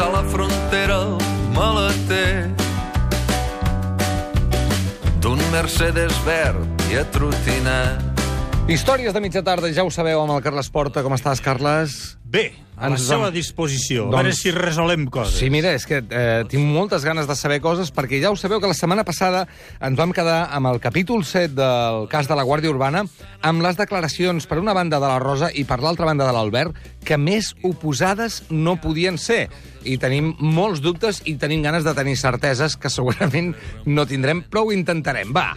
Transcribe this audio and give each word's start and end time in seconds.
Passar 0.00 0.12
la 0.12 0.22
frontera 0.32 0.94
al 0.96 1.18
maleter 1.52 2.48
d'un 5.20 5.42
Mercedes 5.52 6.16
verd 6.24 6.88
i 6.88 6.96
atrotinat. 7.04 8.09
Històries 8.70 9.10
de 9.12 9.18
mitja 9.20 9.40
tarda, 9.42 9.66
ja 9.74 9.82
ho 9.82 9.90
sabeu, 9.90 10.20
amb 10.22 10.36
el 10.36 10.42
Carles 10.44 10.68
Porta. 10.70 11.02
Com 11.02 11.10
estàs, 11.16 11.40
Carles? 11.42 11.94
Bé, 12.22 12.52
a 12.78 12.86
la 12.86 12.94
Ens 12.94 13.08
seva 13.08 13.24
vam- 13.26 13.34
disposició. 13.34 14.04
Doncs- 14.04 14.14
A 14.14 14.22
veure 14.22 14.32
si 14.36 14.52
resolem 14.54 15.06
coses. 15.10 15.34
Sí, 15.40 15.48
mira, 15.50 15.72
és 15.74 15.84
que 15.86 15.98
eh, 16.08 16.44
tinc 16.48 16.62
moltes 16.70 17.02
ganes 17.04 17.26
de 17.26 17.34
saber 17.34 17.58
coses, 17.60 17.90
perquè 17.92 18.20
ja 18.22 18.30
ho 18.30 18.36
sabeu 18.38 18.60
que 18.60 18.68
la 18.70 18.74
setmana 18.78 19.02
passada 19.02 19.48
ens 19.80 19.98
vam 19.98 20.12
quedar 20.14 20.46
amb 20.54 20.68
el 20.70 20.78
capítol 20.78 21.24
7 21.24 21.50
del 21.58 22.06
cas 22.08 22.28
de 22.28 22.36
la 22.38 22.44
Guàrdia 22.46 22.70
Urbana, 22.70 23.02
amb 23.42 23.60
les 23.66 23.76
declaracions, 23.76 24.46
per 24.46 24.60
una 24.62 24.72
banda, 24.72 25.00
de 25.00 25.06
la 25.08 25.18
Rosa 25.18 25.50
i 25.52 25.64
per 25.64 25.80
l'altra 25.82 26.06
banda 26.06 26.24
de 26.24 26.32
l'Albert, 26.32 26.78
que 27.04 27.18
més 27.18 27.56
oposades 27.64 28.44
no 28.50 28.76
podien 28.80 29.18
ser. 29.18 29.48
I 29.82 29.98
tenim 29.98 30.36
molts 30.38 30.78
dubtes 30.80 31.22
i 31.24 31.34
tenim 31.34 31.62
ganes 31.66 31.82
de 31.82 31.92
tenir 31.98 32.14
certeses 32.16 32.76
que 32.76 32.88
segurament 32.88 33.56
no 33.84 34.06
tindrem, 34.06 34.44
però 34.46 34.62
ho 34.62 34.70
intentarem. 34.72 35.34
Va! 35.34 35.56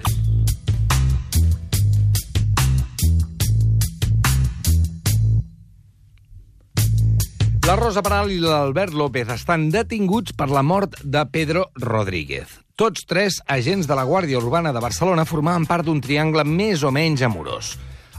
La 7.73 7.79
Rosa 7.79 8.03
Peral 8.05 8.29
i 8.29 8.35
l'Albert 8.37 8.93
López 8.93 9.31
estan 9.33 9.63
detinguts 9.73 10.35
per 10.37 10.45
la 10.53 10.61
mort 10.61 10.99
de 11.01 11.23
Pedro 11.33 11.63
Rodríguez. 11.81 12.51
Tots 12.77 13.01
tres 13.09 13.39
agents 13.49 13.87
de 13.89 13.95
la 13.97 14.03
Guàrdia 14.05 14.37
Urbana 14.37 14.69
de 14.75 14.83
Barcelona 14.83 15.25
formaven 15.25 15.65
part 15.65 15.87
d'un 15.87 15.97
triangle 15.97 16.45
més 16.45 16.83
o 16.85 16.91
menys 16.93 17.23
amorós. 17.25 17.71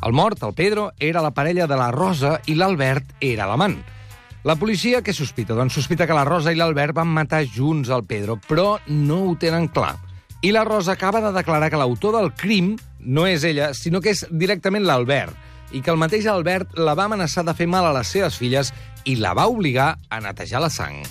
El 0.02 0.10
mort, 0.10 0.42
el 0.42 0.56
Pedro, 0.58 0.88
era 0.98 1.22
la 1.22 1.30
parella 1.30 1.68
de 1.70 1.78
la 1.78 1.92
Rosa 1.94 2.40
i 2.50 2.58
l'Albert 2.58 3.14
era 3.22 3.46
l'amant. 3.46 3.78
La 4.42 4.58
policia 4.58 5.04
què 5.06 5.14
sospita? 5.14 5.54
Doncs 5.54 5.78
sospita 5.78 6.10
que 6.10 6.18
la 6.18 6.26
Rosa 6.26 6.50
i 6.50 6.58
l'Albert 6.58 6.98
van 6.98 7.14
matar 7.14 7.44
junts 7.46 7.94
el 7.94 8.02
Pedro, 8.10 8.40
però 8.50 8.80
no 8.90 9.20
ho 9.28 9.36
tenen 9.38 9.70
clar. 9.70 9.94
I 10.42 10.50
la 10.50 10.66
Rosa 10.66 10.98
acaba 10.98 11.22
de 11.22 11.30
declarar 11.30 11.70
que 11.70 11.78
l'autor 11.78 12.18
del 12.18 12.34
crim 12.34 12.74
no 13.06 13.30
és 13.30 13.46
ella, 13.46 13.70
sinó 13.70 14.02
que 14.02 14.18
és 14.18 14.26
directament 14.34 14.82
l'Albert, 14.82 15.38
i 15.74 15.82
que 15.82 15.90
el 15.90 15.98
mateix 15.98 16.26
Albert 16.30 16.76
la 16.78 16.94
va 16.98 17.08
amenaçar 17.08 17.42
de 17.46 17.54
fer 17.54 17.66
mal 17.70 17.86
a 17.86 17.94
les 17.96 18.10
seves 18.10 18.36
filles 18.38 18.70
i 19.04 19.16
la 19.20 19.34
va 19.36 19.46
obligar 19.50 19.94
a 20.08 20.20
netejar 20.20 20.62
la 20.64 20.70
sang. 20.72 21.02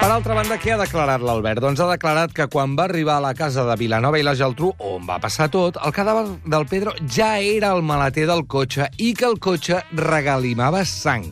Per 0.00 0.08
altra 0.08 0.32
banda, 0.32 0.56
què 0.56 0.72
ha 0.72 0.78
declarat 0.80 1.20
l'Albert? 1.20 1.60
Doncs 1.60 1.80
ha 1.84 1.90
declarat 1.90 2.32
que 2.32 2.46
quan 2.48 2.72
va 2.78 2.86
arribar 2.88 3.18
a 3.18 3.24
la 3.26 3.34
casa 3.36 3.66
de 3.68 3.76
Vilanova 3.76 4.16
i 4.16 4.24
la 4.24 4.32
Geltrú, 4.38 4.70
on 4.80 5.04
va 5.04 5.18
passar 5.20 5.50
tot, 5.52 5.76
el 5.76 5.92
cadàver 5.92 6.24
del 6.48 6.64
Pedro 6.70 6.94
ja 7.04 7.34
era 7.36 7.74
el 7.76 7.84
maleter 7.84 8.24
del 8.30 8.46
cotxe 8.48 8.88
i 8.96 9.12
que 9.12 9.28
el 9.28 9.36
cotxe 9.38 9.82
regalimava 9.92 10.86
sang. 10.88 11.28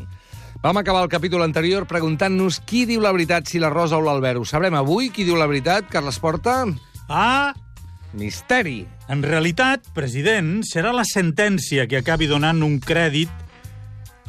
Vam 0.61 0.77
acabar 0.77 1.05
el 1.07 1.09
capítol 1.09 1.47
anterior 1.47 1.87
preguntant-nos 1.87 2.61
qui 2.67 2.83
diu 2.85 3.01
la 3.01 3.15
veritat, 3.15 3.47
si 3.47 3.61
la 3.63 3.71
Rosa 3.71 3.97
o 3.97 4.03
l'Albert. 4.03 4.43
Ho 4.43 4.45
sabrem 4.45 4.75
avui? 4.75 5.09
Qui 5.15 5.25
diu 5.25 5.39
la 5.39 5.47
veritat? 5.47 5.87
Carles 5.89 6.19
Porta? 6.19 6.65
Ah, 7.09 7.55
Misteri. 8.13 8.87
en 9.09 9.23
realitat, 9.23 9.85
president, 9.95 10.63
serà 10.65 10.93
la 10.93 11.05
sentència 11.05 11.87
que 11.89 12.01
acabi 12.01 12.27
donant 12.29 12.63
un 12.63 12.79
crèdit 12.81 13.31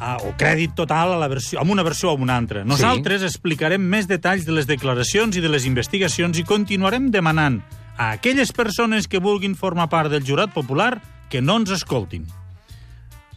a, 0.00 0.16
o 0.24 0.32
crèdit 0.36 0.72
total 0.74 1.14
a 1.14 1.18
la 1.20 1.28
versió, 1.28 1.60
amb 1.60 1.70
una 1.70 1.84
versió 1.84 2.10
o 2.10 2.14
amb 2.16 2.24
una 2.24 2.36
altra. 2.40 2.64
Nosaltres 2.64 3.22
explicarem 3.26 3.82
més 3.82 4.08
detalls 4.08 4.46
de 4.48 4.56
les 4.56 4.66
declaracions 4.66 5.36
i 5.36 5.44
de 5.44 5.52
les 5.52 5.68
investigacions 5.68 6.40
i 6.40 6.46
continuarem 6.48 7.10
demanant 7.12 7.60
a 7.96 8.12
aquelles 8.16 8.52
persones 8.56 9.06
que 9.06 9.20
vulguin 9.20 9.54
formar 9.54 9.90
part 9.92 10.10
del 10.10 10.24
jurat 10.24 10.54
popular 10.56 10.96
que 11.28 11.44
no 11.44 11.60
ens 11.60 11.76
escoltin. 11.76 12.24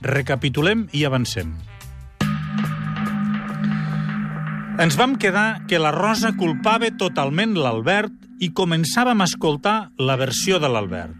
Recapitulem 0.03 0.87
i 0.91 1.03
avancem. 1.07 1.51
Ens 4.81 4.95
vam 4.97 5.17
quedar 5.21 5.67
que 5.69 5.77
la 5.77 5.91
Rosa 5.93 6.31
culpava 6.33 6.87
totalment 6.97 7.53
l'Albert 7.53 8.13
i 8.41 8.49
començàvem 8.57 9.21
a 9.21 9.27
escoltar 9.29 9.91
la 10.01 10.15
versió 10.17 10.57
de 10.57 10.71
l'Albert. 10.71 11.13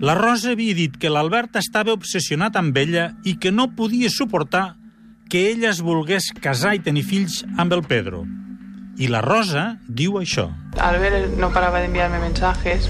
La 0.00 0.14
Rosa 0.16 0.54
havia 0.54 0.74
dit 0.74 0.96
que 0.96 1.12
l'Albert 1.12 1.58
estava 1.60 1.92
obsessionat 1.92 2.56
amb 2.56 2.76
ella 2.80 3.10
i 3.28 3.36
que 3.36 3.52
no 3.52 3.68
podia 3.76 4.08
suportar 4.08 4.76
que 5.28 5.50
ella 5.50 5.68
es 5.70 5.82
volgués 5.84 6.30
casar 6.40 6.74
i 6.78 6.80
tenir 6.80 7.04
fills 7.04 7.42
amb 7.58 7.76
el 7.76 7.84
Pedro. 7.84 8.24
I 8.96 9.12
la 9.12 9.20
Rosa 9.20 9.76
diu 9.84 10.16
això. 10.22 10.48
Albert 10.80 11.36
no 11.36 11.52
paraba 11.52 11.84
de 11.84 11.92
enviarme 11.92 12.24
mensajes 12.24 12.88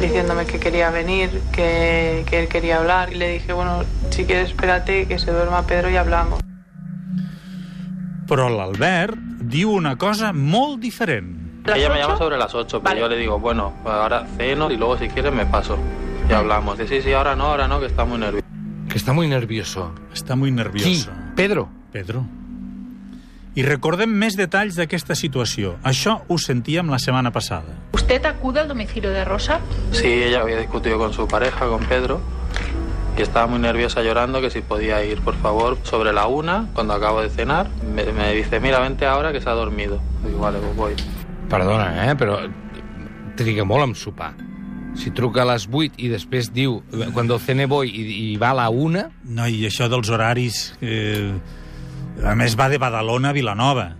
diciéndome 0.00 0.46
que 0.46 0.60
quería 0.60 0.90
venir, 0.90 1.30
que, 1.52 2.24
que 2.30 2.44
él 2.44 2.48
quería 2.48 2.78
hablar 2.78 3.12
y 3.12 3.16
le 3.16 3.32
dije, 3.32 3.52
bueno, 3.52 3.82
si 4.10 4.24
quieres 4.24 4.50
espérate 4.50 5.08
que 5.08 5.18
se 5.18 5.32
duerma 5.32 5.66
Pedro 5.66 5.90
y 5.90 5.96
hablamos. 5.96 6.47
Però 8.28 8.48
l'Albert 8.52 9.16
diu 9.48 9.70
una 9.72 9.96
cosa 9.96 10.32
molt 10.32 10.80
diferent. 10.82 11.64
¿Las 11.66 11.78
Ella 11.78 11.90
me 11.90 11.98
llama 11.98 12.16
sobre 12.16 12.36
las 12.38 12.54
8, 12.54 12.80
pero 12.80 12.90
Vale. 12.90 13.00
yo 13.00 13.08
le 13.08 13.16
digo, 13.16 13.38
bueno, 13.38 13.72
ahora 13.84 14.26
ceno 14.36 14.70
y 14.70 14.76
luego 14.76 14.96
si 14.98 15.08
quieres 15.08 15.32
me 15.32 15.44
paso. 15.46 15.78
Y 16.28 16.32
hablamos. 16.32 16.78
Dice, 16.78 16.96
sí, 16.98 17.08
sí, 17.08 17.12
ahora 17.12 17.34
no, 17.36 17.44
ahora 17.46 17.68
no, 17.68 17.80
que 17.80 17.86
está 17.86 18.04
muy 18.04 18.18
nervioso. 18.18 18.46
Que 18.88 18.96
està 18.98 19.12
muy 19.12 19.28
nervioso. 19.28 19.92
Està 20.14 20.36
muy 20.36 20.50
Qui? 20.50 20.56
nervioso. 20.56 21.10
Pedro. 21.36 21.68
Pedro. 21.92 22.24
I 23.54 23.62
recordem 23.66 24.12
més 24.12 24.36
detalls 24.38 24.76
d'aquesta 24.78 25.16
situació. 25.18 25.76
Això 25.82 26.20
ho 26.28 26.36
sentíem 26.38 26.88
la 26.92 26.98
setmana 26.98 27.32
passada. 27.32 27.74
¿Usted 27.92 28.24
acude 28.24 28.60
al 28.60 28.68
domicilio 28.68 29.10
de 29.10 29.24
Rosa? 29.24 29.60
Sí, 29.90 30.06
ella 30.06 30.40
había 30.42 30.58
discutido 30.58 30.96
con 30.98 31.12
su 31.12 31.26
pareja, 31.26 31.66
con 31.66 31.80
Pedro, 31.84 32.20
y 33.18 33.22
estaba 33.22 33.46
muy 33.48 33.58
nerviosa 33.58 34.02
llorando 34.02 34.40
que 34.40 34.50
si 34.50 34.60
podía 34.60 35.02
ir, 35.04 35.20
por 35.20 35.34
favor, 35.34 35.76
sobre 35.82 36.12
la 36.12 36.26
una, 36.28 36.68
cuando 36.72 36.94
acabo 36.94 37.20
de 37.20 37.30
cenar, 37.30 37.68
me, 37.94 38.04
me 38.12 38.32
dice, 38.32 38.60
mira, 38.60 38.78
vente 38.78 39.06
ahora 39.06 39.32
que 39.32 39.40
se 39.40 39.48
ha 39.50 39.54
dormido. 39.54 40.00
Digo, 40.24 40.38
vale, 40.38 40.58
pues 40.58 40.76
voy. 40.76 40.92
Perdona, 41.48 42.10
eh, 42.10 42.14
però 42.14 42.36
triga 43.38 43.64
molt 43.64 43.88
en 43.88 43.94
sopar. 43.96 44.34
Si 44.98 45.10
truca 45.14 45.42
a 45.42 45.48
les 45.48 45.66
8 45.70 45.98
i 45.98 46.10
després 46.12 46.52
diu, 46.54 46.82
quan 47.14 47.30
el 47.30 47.40
cene 47.40 47.66
voy 47.70 47.90
i, 47.90 48.04
i 48.32 48.36
va 48.38 48.52
a 48.52 48.58
la 48.64 48.68
1, 48.70 49.06
No, 49.34 49.46
i 49.48 49.64
això 49.66 49.88
dels 49.90 50.10
horaris... 50.10 50.76
Eh, 50.80 51.32
a 52.18 52.34
més, 52.34 52.56
va 52.58 52.66
de 52.68 52.78
Badalona 52.82 53.30
a 53.30 53.32
Vilanova. 53.32 53.92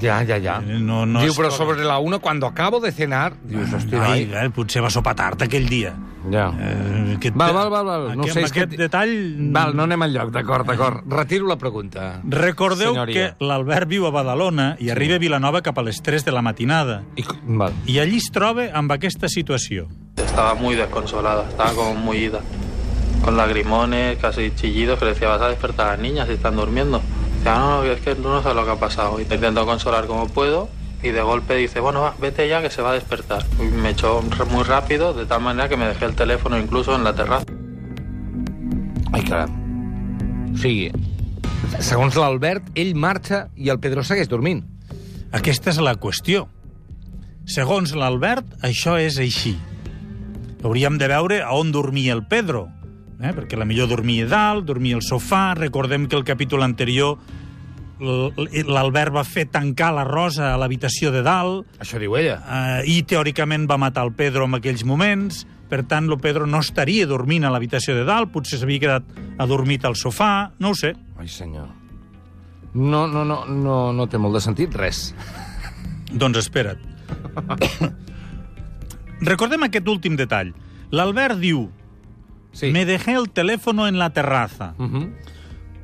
Ja, 0.00 0.24
ja, 0.26 0.38
ja. 0.40 0.60
No- 0.60 1.04
no 1.06 1.22
diu, 1.22 1.34
però 1.36 1.50
sobre 1.50 1.84
la 1.84 1.98
1, 1.98 2.20
quan 2.20 2.42
acabo 2.44 2.80
de 2.80 2.92
cenar... 2.92 3.34
Dius, 3.42 3.72
hòstia, 3.72 4.02
Ai, 4.02 4.28
eh, 4.30 4.50
potser 4.54 4.82
va 4.82 4.90
sopar 4.90 5.14
tard 5.14 5.42
aquell 5.42 5.68
dia. 5.68 5.94
Ja. 6.30 6.46
Eh, 6.58 7.16
aquest, 7.16 7.36
Val, 7.36 7.52
val, 7.52 7.70
val, 7.70 7.86
val. 7.86 8.04
No 8.16 8.24
aquest, 8.24 8.34
sé, 8.34 8.44
és 8.46 8.52
que... 8.52 8.64
aquest 8.64 8.78
detall... 8.80 9.12
Val, 9.52 9.74
no 9.76 9.84
anem 9.84 10.06
enlloc, 10.06 10.30
d'acord, 10.32 10.66
d'acord. 10.68 11.04
Retiro 11.12 11.46
la 11.50 11.56
pregunta. 11.60 12.20
Recordeu 12.24 12.94
senyoria. 12.94 13.34
que 13.36 13.44
l'Albert 13.44 13.88
viu 13.90 14.06
a 14.08 14.12
Badalona 14.14 14.74
i 14.80 14.90
arriba 14.94 15.18
a 15.18 15.22
Vilanova 15.22 15.60
cap 15.62 15.78
a 15.78 15.84
les 15.84 16.00
3 16.02 16.24
de 16.24 16.32
la 16.32 16.42
matinada. 16.42 17.02
I, 17.20 17.24
val. 17.44 17.76
I 17.86 17.98
allí 18.00 18.20
es 18.22 18.30
troba 18.32 18.70
amb 18.72 18.92
aquesta 18.96 19.28
situació. 19.28 19.88
Estaba 20.16 20.54
muy 20.54 20.74
desconsolada, 20.76 21.48
estaba 21.48 21.74
como 21.74 21.94
muy 21.94 22.24
ida. 22.28 22.40
Con 23.24 23.36
lagrimones, 23.36 24.18
casi 24.18 24.50
chillidos, 24.54 24.98
que 24.98 25.06
le 25.06 25.12
decía, 25.12 25.28
vas 25.28 25.40
a 25.40 25.48
despertar 25.48 25.88
a 25.88 25.90
las 25.92 26.00
niñas 26.00 26.28
si 26.28 26.34
están 26.34 26.56
durmiendo. 26.56 27.00
Decía, 27.44 27.58
no, 27.58 27.84
no, 27.84 27.84
es 27.84 28.00
que 28.00 28.14
no 28.14 28.42
sé 28.42 28.54
lo 28.54 28.64
que 28.64 28.70
ha 28.70 28.76
pasado. 28.76 29.20
Y 29.20 29.26
te 29.26 29.34
intento 29.34 29.66
consolar 29.66 30.06
como 30.06 30.28
puedo 30.28 30.70
y 31.02 31.10
de 31.10 31.20
golpe 31.20 31.54
dice, 31.54 31.78
bueno, 31.78 32.00
va, 32.00 32.14
vete 32.18 32.48
ya 32.48 32.62
que 32.62 32.70
se 32.70 32.80
va 32.80 32.92
a 32.92 32.94
despertar. 32.94 33.44
Y 33.58 33.64
me 33.64 33.90
echó 33.90 34.22
muy 34.50 34.62
rápido, 34.62 35.12
de 35.12 35.26
tal 35.26 35.42
manera 35.42 35.68
que 35.68 35.76
me 35.76 35.86
dejé 35.86 36.06
el 36.06 36.14
teléfono 36.14 36.58
incluso 36.58 36.96
en 36.96 37.04
la 37.04 37.14
terraza. 37.14 37.44
Ai, 39.12 39.22
caram. 39.28 39.52
O 40.54 40.56
sigui, 40.56 40.88
segons 41.84 42.16
l'Albert, 42.16 42.70
ell 42.80 42.94
marxa 42.96 43.50
i 43.60 43.68
el 43.68 43.76
Pedro 43.78 44.06
segueix 44.08 44.30
dormint. 44.32 44.64
Aquesta 45.36 45.68
és 45.74 45.82
la 45.84 45.98
qüestió. 46.00 46.46
Segons 47.44 47.92
l'Albert, 47.92 48.56
això 48.64 48.96
és 48.96 49.20
així. 49.20 49.52
Hauríem 50.64 50.96
de 50.96 51.12
veure 51.12 51.42
a 51.44 51.52
on 51.52 51.76
dormia 51.76 52.16
el 52.16 52.24
Pedro, 52.24 52.70
eh? 53.24 53.32
perquè 53.34 53.56
la 53.58 53.64
millor 53.68 53.88
dormia 53.90 54.26
a 54.26 54.28
dalt, 54.30 54.66
dormia 54.68 54.96
al 54.98 55.02
sofà, 55.02 55.54
recordem 55.58 56.06
que 56.08 56.16
el 56.16 56.24
capítol 56.28 56.62
anterior 56.66 57.16
l'Albert 58.04 59.14
va 59.14 59.22
fer 59.24 59.46
tancar 59.54 59.92
la 59.94 60.02
Rosa 60.04 60.50
a 60.52 60.56
l'habitació 60.60 61.12
de 61.14 61.22
dalt, 61.24 61.68
Això 61.80 61.98
diu 62.02 62.16
ella. 62.18 62.40
eh, 62.42 62.82
i 62.90 63.02
teòricament 63.06 63.68
va 63.70 63.78
matar 63.78 64.04
el 64.04 64.12
Pedro 64.18 64.44
en 64.48 64.58
aquells 64.58 64.82
moments, 64.84 65.44
per 65.70 65.84
tant, 65.88 66.10
el 66.10 66.18
Pedro 66.20 66.46
no 66.46 66.58
estaria 66.60 67.06
dormint 67.06 67.44
a 67.46 67.50
l'habitació 67.54 67.94
de 67.96 68.04
dalt, 68.04 68.30
potser 68.34 68.58
s'havia 68.60 68.82
quedat 68.82 69.04
adormit 69.38 69.84
al 69.88 69.94
sofà, 69.96 70.50
no 70.58 70.70
ho 70.70 70.74
sé. 70.74 70.92
Ai, 71.16 71.28
senyor. 71.28 71.70
No, 72.74 73.06
no, 73.06 73.22
no, 73.24 73.44
no, 73.46 73.78
no 73.94 74.06
té 74.10 74.18
molt 74.18 74.34
de 74.34 74.42
sentit, 74.42 74.74
res. 74.74 75.14
Doncs 76.20 76.42
espera't. 76.42 76.82
Recordem 79.24 79.62
aquest 79.66 79.88
últim 79.88 80.18
detall. 80.18 80.50
L'Albert 80.94 81.38
diu, 81.40 81.68
Sí. 82.54 82.70
me 82.72 82.86
dejé 82.86 83.12
el 83.12 83.28
teléfono 83.30 83.88
en 83.88 83.98
la 83.98 84.10
terraza. 84.10 84.74
Uh 84.78 84.86
-huh. 84.86 85.12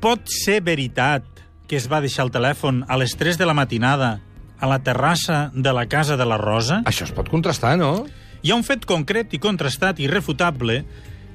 Pot 0.00 0.20
ser 0.26 0.62
veritat 0.62 1.24
que 1.66 1.76
es 1.76 1.90
va 1.90 2.00
deixar 2.00 2.24
el 2.24 2.32
telèfon 2.32 2.84
a 2.88 2.96
les 2.96 3.16
3 3.16 3.36
de 3.36 3.46
la 3.46 3.54
matinada 3.54 4.20
a 4.58 4.66
la 4.66 4.78
terrassa 4.78 5.50
de 5.54 5.72
la 5.72 5.86
casa 5.86 6.16
de 6.16 6.24
la 6.24 6.38
Rosa? 6.38 6.82
Això 6.84 7.04
es 7.04 7.12
pot 7.12 7.28
contrastar, 7.28 7.76
no? 7.76 8.06
Hi 8.42 8.50
ha 8.50 8.56
un 8.56 8.64
fet 8.64 8.86
concret 8.86 9.34
i 9.34 9.38
contrastat 9.38 10.00
i 10.00 10.04
irrefutable 10.04 10.84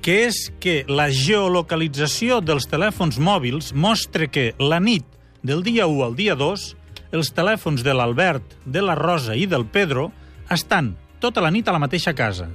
que 0.01 0.25
és 0.27 0.51
que 0.59 0.85
la 0.87 1.09
geolocalització 1.09 2.41
dels 2.41 2.67
telèfons 2.69 3.17
mòbils 3.17 3.73
mostra 3.73 4.27
que 4.27 4.53
la 4.59 4.79
nit 4.79 5.05
del 5.41 5.63
dia 5.63 5.87
1 5.87 6.03
al 6.05 6.15
dia 6.15 6.35
2 6.35 6.75
els 7.15 7.31
telèfons 7.31 7.83
de 7.85 7.93
l'Albert, 7.93 8.43
de 8.65 8.81
la 8.81 8.95
Rosa 8.95 9.35
i 9.35 9.45
del 9.47 9.65
Pedro 9.65 10.11
estan 10.51 10.95
tota 11.19 11.41
la 11.41 11.51
nit 11.51 11.67
a 11.67 11.73
la 11.73 11.79
mateixa 11.79 12.13
casa. 12.13 12.49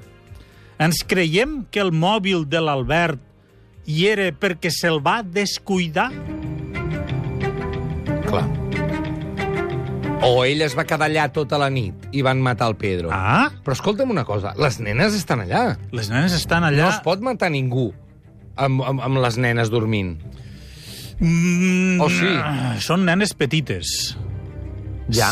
Ens 0.81 1.03
creiem 1.05 1.65
que 1.71 1.83
el 1.83 1.91
mòbil 1.93 2.47
de 2.49 2.61
l'Albert 2.65 3.21
hi 3.91 4.07
era 4.09 4.31
perquè 4.33 4.71
se'l 4.73 5.01
va 5.05 5.19
descuidar? 5.23 6.09
Clar. 8.31 8.47
O 10.25 10.43
ell 10.45 10.61
es 10.65 10.75
va 10.77 10.85
quedar 10.85 11.09
allà 11.09 11.27
tota 11.33 11.57
la 11.61 11.71
nit 11.73 12.09
i 12.13 12.21
van 12.25 12.41
matar 12.45 12.69
el 12.73 12.77
Pedro. 12.81 13.09
Ah, 13.13 13.49
Però 13.65 13.73
escolta'm 13.77 14.11
una 14.13 14.25
cosa, 14.29 14.53
les 14.61 14.77
nenes 14.81 15.17
estan 15.17 15.41
allà. 15.47 15.77
les 15.93 16.11
nenes 16.13 16.33
estan 16.37 16.65
allà... 16.65 16.85
No 16.85 16.91
es 16.93 17.01
pot 17.05 17.21
matar 17.25 17.49
ningú 17.53 17.91
amb, 18.57 18.83
amb, 18.85 19.01
amb 19.01 19.21
les 19.25 19.39
nenes 19.41 19.71
dormint. 19.73 20.17
Mm, 21.21 22.01
O 22.01 22.09
sí? 22.13 22.31
Són 22.85 23.05
nenes 23.09 23.33
petites. 23.37 24.15
Ja. 25.13 25.31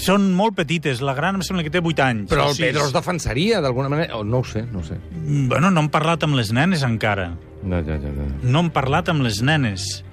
Són 0.00 0.30
molt 0.34 0.56
petites. 0.56 1.00
La 1.04 1.12
gran 1.14 1.36
em 1.36 1.42
sembla 1.44 1.62
que 1.66 1.70
té 1.70 1.80
8 1.84 2.02
anys. 2.04 2.28
Però 2.30 2.48
el. 2.50 2.56
Pedro 2.56 2.86
es 2.86 2.92
defensaria 2.94 3.60
d'alguna 3.60 3.88
manera. 3.92 4.16
O 4.16 4.24
no 4.24 4.40
ho 4.40 4.44
sé, 4.44 4.62
no 4.72 4.80
ho 4.80 4.84
sé. 4.84 4.96
Mm, 5.12 5.48
Bueno, 5.48 5.70
no 5.70 5.80
hem 5.84 5.90
parlat 5.92 6.22
amb 6.24 6.34
les 6.38 6.52
nenes 6.56 6.82
encara. 6.82 7.34
No, 7.62 7.82
ja, 7.84 7.98
ja, 8.00 8.08
ja. 8.08 8.28
No 8.42 8.60
hem 8.64 8.70
parlat 8.72 9.08
amb 9.12 9.22
les 9.22 9.42
nenes. 9.42 10.04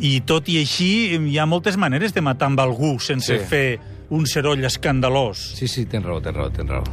I 0.00 0.20
tot 0.24 0.48
i 0.48 0.58
així, 0.62 1.18
hi 1.18 1.38
ha 1.38 1.46
moltes 1.46 1.76
maneres 1.76 2.14
de 2.14 2.22
matar 2.24 2.46
amb 2.48 2.60
algú 2.60 2.98
sense 3.00 3.38
Sí. 3.38 3.44
fer 3.44 3.80
un 4.10 4.26
seroll 4.26 4.64
escandalós. 4.64 5.38
Sí, 5.58 5.68
sí, 5.68 5.84
tens 5.86 6.04
raó, 6.04 6.20
tens 6.22 6.36
raó, 6.36 6.50
tens 6.50 6.68
raó. 6.70 6.84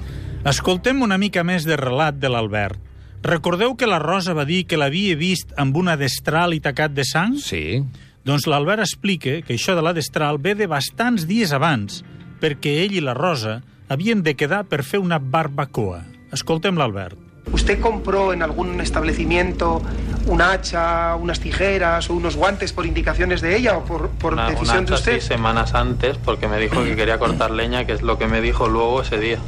Escoltem 0.46 1.02
una 1.02 1.18
mica 1.18 1.44
més 1.44 1.66
de 1.66 1.76
relat 1.78 2.16
de 2.16 2.30
l'Albert. 2.30 2.80
Recordeu 3.22 3.76
que 3.76 3.88
la 3.88 4.00
Rosa 4.00 4.34
va 4.34 4.46
dir 4.46 4.66
que 4.66 4.78
l'havia 4.78 5.16
vist 5.20 5.52
amb 5.58 5.76
una 5.76 5.98
destral 6.00 6.54
i 6.56 6.62
tacat 6.64 6.94
de 6.96 7.04
sang? 7.04 7.36
Sí. 7.38 7.84
Doncs 8.28 8.46
l'Albert 8.48 8.84
explica 8.84 9.40
que 9.46 9.56
això 9.56 9.76
de 9.78 9.84
la 9.86 9.94
destral 9.96 10.38
ve 10.38 10.56
de 10.56 10.68
bastants 10.68 11.26
dies 11.30 11.54
abans, 11.56 12.04
perquè 12.42 12.82
ell 12.84 12.98
i 12.98 13.02
la 13.02 13.16
Rosa 13.18 13.62
havien 13.90 14.22
de 14.24 14.36
quedar 14.36 14.66
per 14.70 14.84
fer 14.84 15.00
una 15.00 15.20
barbacoa. 15.20 16.04
Escoltem 16.36 16.78
l'Albert. 16.78 17.18
¿Usted 17.52 17.80
compró 17.82 18.32
en 18.34 18.44
algún 18.44 18.80
establecimiento 18.80 19.82
un 20.28 20.42
hacha, 20.42 21.16
unas 21.16 21.40
tijeras 21.40 22.10
o 22.10 22.14
unos 22.14 22.36
guantes 22.36 22.74
por 22.74 22.86
indicaciones 22.86 23.42
de 23.42 23.56
ella 23.56 23.78
o 23.78 23.86
por, 23.86 24.10
por 24.12 24.34
Una, 24.34 24.50
decisión 24.52 24.80
una 24.80 24.86
de 24.86 24.94
usted? 24.94 25.12
seis 25.14 25.24
semanas 25.24 25.74
antes 25.74 26.18
porque 26.18 26.48
me 26.48 26.60
dijo 26.60 26.84
que 26.84 26.96
quería 26.96 27.18
cortar 27.18 27.50
leña, 27.50 27.86
que 27.86 27.94
es 27.94 28.04
lo 28.04 28.20
que 28.20 28.28
me 28.28 28.42
dijo 28.42 28.68
luego 28.68 29.02
ese 29.02 29.18
día. 29.18 29.40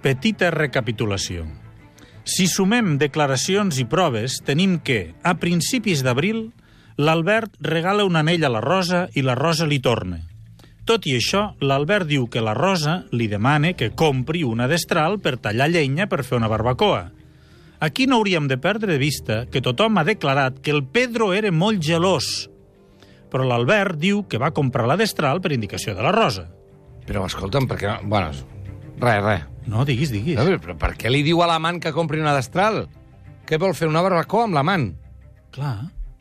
Petita 0.00 0.50
recapitulació. 0.50 1.44
Si 2.24 2.46
sumem 2.48 2.96
declaracions 3.00 3.76
i 3.80 3.84
proves, 3.84 4.38
tenim 4.46 4.78
que, 4.80 5.12
a 5.22 5.34
principis 5.42 6.00
d'abril, 6.06 6.52
l'Albert 7.00 7.54
regala 7.64 8.04
un 8.04 8.16
anell 8.20 8.44
a 8.44 8.50
la 8.52 8.60
Rosa 8.60 9.06
i 9.16 9.22
la 9.24 9.34
Rosa 9.38 9.66
li 9.66 9.78
torna. 9.80 10.18
Tot 10.84 11.06
i 11.06 11.14
això, 11.16 11.52
l'Albert 11.62 12.08
diu 12.10 12.26
que 12.32 12.42
la 12.42 12.54
Rosa 12.56 13.04
li 13.14 13.28
demana 13.30 13.72
que 13.78 13.92
compri 13.94 14.42
una 14.44 14.66
destral 14.68 15.18
per 15.22 15.36
tallar 15.38 15.68
llenya 15.70 16.08
per 16.10 16.24
fer 16.26 16.36
una 16.40 16.48
barbacoa. 16.50 17.10
Aquí 17.80 18.06
no 18.06 18.18
hauríem 18.18 18.48
de 18.50 18.58
perdre 18.60 18.92
de 18.92 18.98
vista 19.00 19.44
que 19.48 19.62
tothom 19.64 19.96
ha 19.98 20.04
declarat 20.04 20.58
que 20.60 20.72
el 20.74 20.82
Pedro 20.84 21.30
era 21.32 21.52
molt 21.52 21.80
gelós, 21.80 22.48
però 23.30 23.46
l'Albert 23.46 23.96
diu 24.02 24.24
que 24.28 24.40
va 24.42 24.50
comprar 24.52 24.88
la 24.90 24.98
destral 25.00 25.40
per 25.40 25.52
indicació 25.54 25.94
de 25.94 26.02
la 26.04 26.12
Rosa. 26.12 26.48
Però 27.06 27.24
escolta'm, 27.28 27.68
perquè... 27.70 27.86
no- 28.02 28.08
Bueno, 28.10 28.32
res, 29.00 29.22
res. 29.24 29.46
No, 29.70 29.84
diguis, 29.86 30.10
diguis. 30.12 30.36
Veure, 30.40 30.58
però 30.60 30.74
per 30.76 30.92
què 30.98 31.08
li 31.12 31.22
diu 31.22 31.40
a 31.44 31.46
l'amant 31.48 31.78
que 31.80 31.92
compri 31.94 32.20
una 32.20 32.34
destral? 32.34 32.82
Què 33.46 33.56
vol 33.62 33.72
fer, 33.78 33.88
una 33.88 34.02
barbacoa 34.02 34.44
amb 34.48 34.58
l'amant? 34.58 34.90
Clar. 35.54 35.78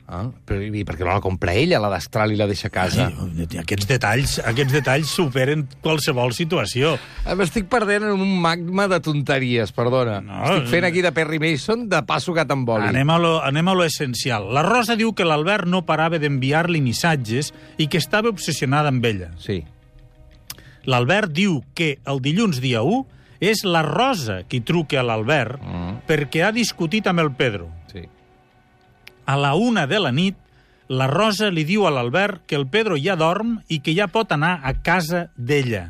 Ah, 0.10 0.24
però 0.44 0.58
i 0.66 0.82
per 0.90 0.96
què 0.98 1.06
no 1.06 1.12
la 1.14 1.22
compra 1.22 1.54
ella, 1.54 1.78
la 1.78 1.92
destral, 1.94 2.32
i 2.34 2.38
la 2.40 2.48
deixa 2.50 2.66
a 2.68 2.74
casa? 2.74 3.04
Ai, 3.14 3.46
aquests 3.62 3.86
detalls, 3.86 4.32
aquests 4.42 4.74
detalls 4.74 5.12
superen 5.14 5.68
qualsevol 5.86 6.34
situació. 6.34 6.96
Eh, 7.28 7.36
M'estic 7.38 7.68
perdent 7.70 8.08
en 8.08 8.16
un 8.26 8.32
magma 8.42 8.88
de 8.90 8.98
tonteries, 9.06 9.70
perdona. 9.72 10.18
No, 10.26 10.40
Estic 10.56 10.72
fent 10.72 10.88
aquí 10.90 11.04
de 11.06 11.12
Perry 11.14 11.38
Mason 11.38 11.86
de 11.92 12.02
passo 12.10 12.34
gat 12.34 12.50
amb 12.50 12.68
oli. 12.74 12.88
Anem 12.90 13.14
a, 13.14 13.20
lo, 13.22 13.36
anem 13.46 13.70
a 13.70 13.76
lo 13.78 13.86
essencial. 13.86 14.50
La 14.58 14.64
Rosa 14.66 14.98
diu 14.98 15.14
que 15.14 15.28
l'Albert 15.30 15.70
no 15.70 15.84
parava 15.86 16.18
d'enviar-li 16.18 16.82
missatges 16.82 17.54
i 17.78 17.86
que 17.86 18.02
estava 18.02 18.34
obsessionada 18.34 18.90
amb 18.90 19.06
ella. 19.06 19.30
Sí. 19.38 19.62
L'Albert 20.90 21.32
diu 21.36 21.60
que 21.78 22.00
el 22.10 22.22
dilluns 22.26 22.58
dia 22.64 22.82
1 22.82 23.04
és 23.46 23.62
la 23.64 23.84
Rosa 23.86 24.42
qui 24.50 24.60
truca 24.66 25.00
a 25.00 25.04
l'Albert 25.06 25.62
Mm. 25.62 26.00
perquè 26.10 26.42
ha 26.48 26.52
discutit 26.52 27.06
amb 27.08 27.20
el 27.22 27.30
Pedro. 27.32 27.70
A 29.30 29.36
la 29.38 29.54
una 29.54 29.86
de 29.86 30.00
la 30.02 30.10
nit, 30.10 30.38
la 30.90 31.06
Rosa 31.06 31.52
li 31.54 31.62
diu 31.62 31.84
a 31.86 31.92
l'Albert 31.94 32.48
que 32.50 32.58
el 32.58 32.66
Pedro 32.66 32.96
ja 32.98 33.14
dorm 33.14 33.60
i 33.70 33.78
que 33.86 33.94
ja 33.94 34.08
pot 34.10 34.32
anar 34.34 34.56
a 34.66 34.74
casa 34.82 35.28
d'ella. 35.38 35.84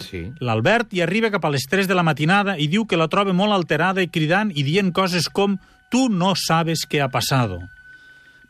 Sí. 0.00 0.22
L'Albert 0.40 0.94
hi 0.96 1.02
arriba 1.04 1.28
cap 1.30 1.44
a 1.44 1.50
les 1.52 1.66
3 1.68 1.90
de 1.90 1.94
la 1.94 2.06
matinada 2.06 2.56
i 2.56 2.70
diu 2.72 2.86
que 2.88 2.96
la 2.96 3.10
troba 3.12 3.34
molt 3.36 3.52
alterada 3.52 4.00
i 4.00 4.08
cridant 4.08 4.48
i 4.56 4.64
dient 4.64 4.94
coses 4.96 5.28
com 5.28 5.58
«Tu 5.92 6.08
no 6.08 6.32
sabes 6.40 6.86
què 6.88 7.02
ha 7.04 7.10
passado», 7.12 7.60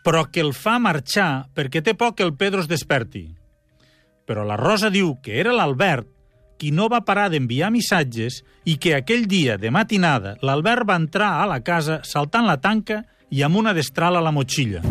però 0.06 0.22
que 0.30 0.44
el 0.44 0.52
fa 0.54 0.76
marxar 0.78 1.48
perquè 1.56 1.82
té 1.82 1.96
por 1.98 2.14
que 2.14 2.22
el 2.22 2.36
Pedro 2.38 2.62
es 2.62 2.70
desperti. 2.70 3.26
Però 4.30 4.44
la 4.46 4.60
Rosa 4.60 4.92
diu 4.94 5.16
que 5.24 5.40
era 5.40 5.52
l'Albert 5.52 6.06
qui 6.60 6.70
no 6.70 6.86
va 6.88 7.02
parar 7.02 7.26
d'enviar 7.32 7.72
missatges 7.74 8.44
i 8.64 8.78
que 8.78 8.94
aquell 8.94 9.26
dia 9.26 9.58
de 9.58 9.74
matinada 9.74 10.36
l'Albert 10.40 10.86
va 10.86 11.00
entrar 11.02 11.32
a 11.42 11.48
la 11.50 11.58
casa 11.66 11.98
saltant 12.06 12.46
la 12.46 12.60
tanca 12.62 13.02
i 13.30 13.42
amb 13.42 13.56
una 13.56 13.72
destral 13.76 14.16
a 14.16 14.22
la 14.24 14.32
motxilla. 14.34 14.82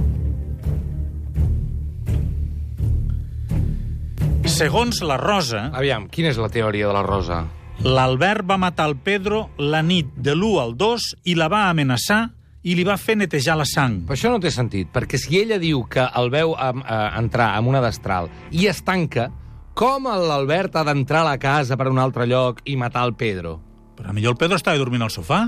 Segons 4.53 4.99
la 5.01 5.17
Rosa, 5.17 5.69
Aviam, 5.73 6.09
quina 6.11 6.29
és 6.29 6.37
la 6.37 6.49
teoria 6.51 6.89
de 6.89 6.93
la 6.93 7.03
Rosa? 7.05 7.43
L'Albert 7.83 8.45
va 8.47 8.59
matar 8.61 8.85
el 8.91 8.97
Pedro 9.01 9.47
la 9.57 9.81
nit 9.81 10.11
de 10.15 10.35
l'1 10.35 10.59
al 10.61 10.75
2 10.77 11.07
i 11.31 11.35
la 11.39 11.47
va 11.49 11.65
amenaçar 11.71 12.27
i 12.63 12.75
li 12.77 12.83
va 12.87 12.95
fer 13.01 13.15
netejar 13.19 13.55
la 13.59 13.65
sang. 13.67 14.03
Però 14.07 14.15
això 14.15 14.31
no 14.31 14.39
té 14.43 14.51
sentit, 14.53 14.91
perquè 14.93 15.19
si 15.19 15.39
ella 15.39 15.57
diu 15.59 15.83
que 15.89 16.05
el 16.19 16.29
veu 16.31 16.53
am, 16.55 16.83
eh, 16.83 16.99
entrar 17.19 17.53
amb 17.57 17.71
una 17.71 17.81
destral 17.83 18.29
i 18.51 18.67
es 18.71 18.83
tanca, 18.83 19.29
com 19.73 20.05
l'Albert 20.05 20.75
ha 20.77 20.85
d'entrar 20.85 21.23
a 21.23 21.31
la 21.31 21.37
casa 21.41 21.75
per 21.75 21.89
un 21.89 21.97
altre 21.99 22.27
lloc 22.29 22.61
i 22.69 22.77
matar 22.77 23.07
el 23.07 23.15
Pedro? 23.17 23.57
Però 23.97 24.09
a 24.09 24.13
millor 24.13 24.35
el 24.35 24.37
Pedro 24.37 24.59
estava 24.59 24.77
dormint 24.77 25.01
al 25.01 25.11
sofà. 25.13 25.47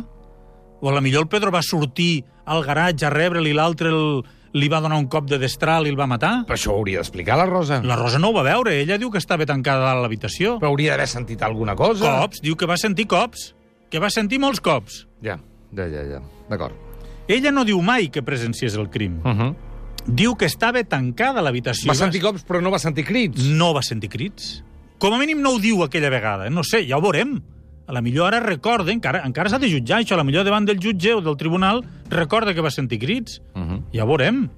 O 0.85 0.89
a 0.91 0.93
la 0.93 1.01
millor 1.01 1.23
el 1.25 1.27
Pedro 1.31 1.49
va 1.49 1.63
sortir 1.65 2.23
al 2.45 2.61
garatge 2.63 3.07
a 3.07 3.09
rebre'l 3.09 3.47
i 3.49 3.53
l'altre 3.57 3.89
el- 3.89 4.21
li 4.53 4.67
va 4.69 4.79
donar 4.79 4.99
un 5.01 5.07
cop 5.11 5.25
de 5.27 5.39
destral 5.41 5.87
i 5.87 5.89
el 5.89 5.97
va 5.99 6.05
matar. 6.07 6.45
Però 6.45 6.53
això 6.55 6.71
ho 6.71 6.77
hauria 6.77 6.99
d'explicar 7.01 7.35
la 7.39 7.47
Rosa. 7.49 7.81
La 7.83 7.95
Rosa 7.97 8.19
no 8.19 8.29
ho 8.29 8.33
va 8.37 8.43
veure, 8.45 8.75
ella 8.79 8.97
diu 9.01 9.09
que 9.11 9.17
estava 9.17 9.45
tancada 9.49 9.89
a 9.91 9.95
l'habitació. 9.99 10.59
Però 10.61 10.69
hauria 10.69 10.91
d'haver 10.93 11.07
sentit 11.09 11.41
alguna 11.43 11.75
cosa. 11.75 12.19
Cops, 12.21 12.39
diu 12.45 12.55
que 12.55 12.65
va 12.69 12.77
sentir 12.77 13.07
cops, 13.07 13.55
que 13.89 13.99
va 13.99 14.09
sentir 14.13 14.39
molts 14.39 14.61
cops. 14.61 15.07
Ja, 15.25 15.39
ja, 15.75 15.87
ja, 15.89 16.03
ja. 16.13 16.21
D'acord. 16.49 16.75
Ella 17.27 17.51
no 17.51 17.65
diu 17.65 17.81
mai 17.81 18.07
que 18.13 18.21
presenciés 18.21 18.75
el 18.77 18.87
crim. 18.89 19.19
Uh 19.25 19.33
-huh. 19.33 19.55
Diu 20.05 20.35
que 20.37 20.45
estava 20.45 20.83
tancada 20.83 21.39
a 21.39 21.43
l'habitació. 21.43 21.89
Va 21.89 21.95
sentir 21.95 22.21
cops, 22.21 22.45
però 22.45 22.61
no 22.61 22.69
va 22.69 22.77
sentir 22.79 23.03
crits. 23.03 23.41
no 23.43 23.73
va 23.73 23.81
sentir 23.81 24.07
crits. 24.09 24.63
Com 24.99 25.11
a 25.13 25.17
mínim 25.17 25.41
no 25.41 25.49
ho 25.55 25.59
diu 25.59 25.83
aquella 25.83 26.09
vegada. 26.09 26.45
eh? 26.47 26.49
No 26.51 26.63
sé, 26.63 26.85
ja 26.87 26.95
ho 26.97 27.01
veurem. 27.01 27.41
A 27.87 27.93
la 27.93 28.01
millor 28.01 28.33
ara 28.33 28.39
recorda, 28.39 28.91
encara, 28.91 29.21
encara 29.25 29.49
s'ha 29.49 29.59
de 29.61 29.69
jutjar 29.69 29.99
això, 30.01 30.15
a 30.15 30.17
la 30.17 30.23
millor 30.25 30.43
davant 30.43 30.65
del 30.65 30.79
jutge 30.81 31.13
o 31.13 31.21
del 31.21 31.37
tribunal 31.37 31.83
recorda 32.09 32.53
que 32.53 32.61
va 32.61 32.71
sentir 32.71 32.99
crits. 32.99 33.41
Uh 33.53 33.61
-huh. 33.61 33.81
Ja 33.93 34.03
ho 34.03 34.07
veurem. 34.07 34.49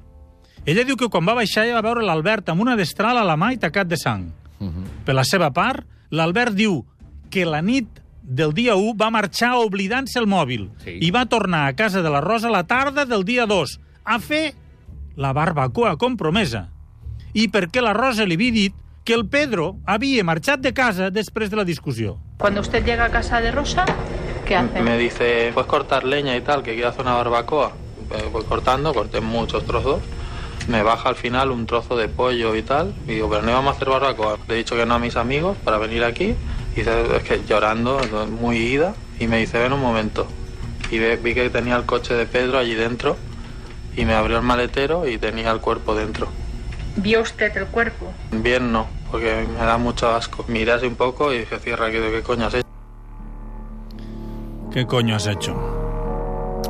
Ella 0.66 0.84
diu 0.84 0.96
que 0.96 1.10
quan 1.10 1.26
va 1.28 1.34
baixar 1.34 1.66
ja 1.66 1.76
va 1.76 1.82
veure 1.82 2.04
l'Albert 2.04 2.50
amb 2.50 2.62
una 2.62 2.76
destral 2.76 3.18
a 3.18 3.24
la 3.24 3.36
mà 3.36 3.54
i 3.54 3.58
tacat 3.58 3.88
de 3.88 3.98
sang. 3.98 4.32
Uh 4.60 4.68
-huh. 4.68 4.84
Per 5.06 5.16
la 5.16 5.24
seva 5.24 5.52
part, 5.52 5.86
l'Albert 6.10 6.54
diu 6.54 6.86
que 7.30 7.46
la 7.46 7.62
nit 7.62 7.88
del 8.22 8.54
dia 8.54 8.76
1 8.76 8.94
va 8.98 9.10
marxar 9.10 9.56
oblidant-se 9.56 10.20
el 10.20 10.28
mòbil 10.28 10.70
Sí. 10.84 10.98
i 11.02 11.12
va 11.12 11.26
tornar 11.26 11.68
a 11.68 11.74
casa 11.74 12.02
de 12.02 12.10
la 12.10 12.22
Rosa 12.22 12.50
la 12.50 12.64
tarda 12.64 13.06
del 13.06 13.24
dia 13.24 13.46
2 13.46 13.80
a 14.04 14.20
fer 14.20 14.54
la 15.16 15.34
barbacoa 15.34 15.98
compromesa. 15.98 16.70
I 17.34 17.48
perquè 17.50 17.82
la 17.82 17.94
Rosa 17.94 18.26
li 18.26 18.36
havia 18.36 18.52
dit 18.52 18.74
que 19.08 19.14
el 19.14 19.24
Pedro 19.30 19.78
havia 19.88 20.20
marxat 20.28 20.60
de 20.60 20.74
casa 20.76 21.06
després 21.16 21.48
de 21.50 21.56
la 21.56 21.64
discussió. 21.64 22.18
Cuando 22.38 22.60
usted 22.60 22.84
llega 22.84 23.06
a 23.06 23.10
casa 23.10 23.40
de 23.40 23.52
Rosa, 23.54 23.86
¿Qué 24.46 24.54
hace? 24.58 24.82
Me 24.82 24.98
dice, 24.98 25.52
¿puedes 25.54 25.70
cortar 25.70 26.04
leña 26.04 26.36
y 26.36 26.42
tal? 26.42 26.62
Que 26.62 26.74
quiero 26.74 26.90
hacer 26.90 27.04
una 27.04 27.14
barbacoa. 27.16 27.72
Eh, 28.12 28.28
Voy 28.34 28.44
cortando, 28.44 28.94
corté 28.94 29.22
muchos 29.22 29.64
trozos. 29.66 30.02
Me 30.68 30.84
baja 30.84 31.08
al 31.08 31.16
final 31.16 31.52
un 31.52 31.66
trozo 31.66 31.96
de 31.96 32.10
pollo 32.10 32.54
y 32.58 32.64
tal. 32.64 32.94
Y 33.08 33.14
digo, 33.14 33.30
pero 33.30 33.44
no 33.44 33.52
íbamos 33.52 33.74
a 33.74 33.76
hacer 33.78 33.88
barbacoa. 33.90 34.40
Le 34.50 34.56
he 34.56 34.58
dicho 34.58 34.76
que 34.76 34.86
no 34.86 34.96
a 34.96 35.00
mis 35.00 35.16
amigos 35.16 35.56
para 35.64 35.78
venir 35.78 36.04
aquí. 36.04 36.36
Y 36.74 36.80
dice, 36.82 36.92
es 37.16 37.24
que 37.24 37.42
llorando, 37.48 38.00
muy 38.42 38.58
ida. 38.58 38.94
Y 39.22 39.28
me 39.28 39.38
dice, 39.38 39.58
ven 39.58 39.72
un 39.72 39.80
momento. 39.82 40.28
Y 40.92 41.00
ve- 41.00 41.16
vi 41.16 41.34
que 41.34 41.50
tenía 41.50 41.78
el 41.78 41.86
coche 41.86 42.14
de 42.14 42.26
Pedro 42.26 42.58
allí 42.58 42.76
dentro. 42.76 43.16
Y 43.96 44.04
me 44.04 44.14
abrió 44.16 44.36
el 44.38 44.44
maletero 44.44 45.08
y 45.08 45.18
tenía 45.18 45.52
el 45.52 45.60
cuerpo 45.62 45.96
dentro. 45.96 46.28
¿Vio 46.98 47.22
usted 47.22 47.56
el 47.56 47.68
cuerpo? 47.68 48.12
Bien 48.32 48.72
no, 48.72 48.88
porque 49.12 49.48
me 49.48 49.66
da 49.66 49.78
mucho 49.78 50.10
asco. 50.10 50.46
Miré 50.48 50.74
así 50.74 50.86
un 50.86 50.96
poco 50.96 51.34
y 51.34 51.40
dije, 51.40 51.60
cierra, 51.60 51.92
¿qué, 51.92 52.00
qué 52.12 52.22
coño 52.24 52.48
has 52.48 52.54
hecho? 52.56 52.68
Què 54.72 54.86
coño 54.86 55.16
has 55.16 55.28
hecho? 55.28 55.56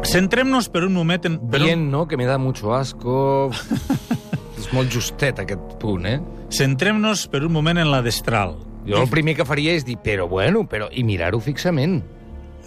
Centrem-nos 0.08 0.70
per 0.70 0.86
un 0.86 0.94
moment 0.94 1.26
en... 1.26 1.40
Per 1.52 1.60
Bien, 1.60 1.90
no? 1.92 2.08
Que 2.08 2.18
me 2.18 2.26
da 2.26 2.38
mucho 2.38 2.74
asco... 2.76 3.50
és 4.58 4.70
molt 4.74 4.94
justet, 4.94 5.40
aquest 5.44 5.78
punt, 5.82 6.06
eh? 6.08 6.20
un... 6.22 6.48
Centrem-nos 6.54 7.26
per 7.32 7.44
un 7.46 7.52
moment 7.52 7.82
en 7.82 7.92
la 7.92 8.02
destral. 8.06 8.56
Jo 8.88 9.02
el 9.04 9.10
primer 9.12 9.36
que 9.36 9.46
faria 9.46 9.74
és 9.76 9.84
dir, 9.84 9.98
però 10.00 10.30
bueno, 10.32 10.64
però... 10.70 10.88
i 10.92 11.04
mirar-ho 11.04 11.42
fixament. 11.44 12.00